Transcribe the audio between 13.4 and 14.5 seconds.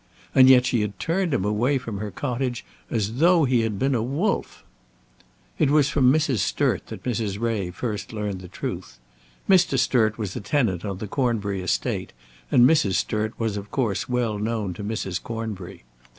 of course well